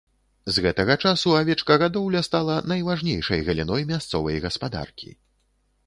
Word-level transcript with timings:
З 0.53 0.61
гэтага 0.65 0.95
часу 1.07 1.33
авечкагадоўля 1.41 2.23
стала 2.29 2.57
найважнейшай 2.73 3.47
галіной 3.51 3.89
мясцовай 3.93 4.45
гаспадаркі. 4.49 5.09